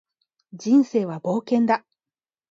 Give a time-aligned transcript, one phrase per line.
[0.53, 1.85] 人生は冒険だ